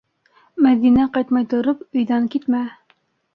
[0.65, 2.65] Мәҙинә ҡайтмай тороп, өйҙән китмә.